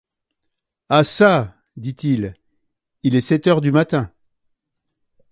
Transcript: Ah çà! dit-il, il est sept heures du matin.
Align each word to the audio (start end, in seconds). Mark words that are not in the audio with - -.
Ah 0.89 1.03
çà! 1.03 1.53
dit-il, 1.77 2.33
il 3.03 3.13
est 3.13 3.21
sept 3.21 3.45
heures 3.45 3.61
du 3.61 3.71
matin. 3.71 4.11